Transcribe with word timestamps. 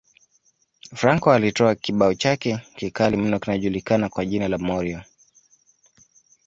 Franco 0.95 1.31
alitoa 1.31 1.75
kibao 1.75 2.13
chake 2.13 2.59
kikali 2.75 3.17
mno 3.17 3.39
kilichojulikana 3.39 4.09
kwa 4.09 4.25
jina 4.25 4.47
la 4.47 4.57
Mario 4.57 5.01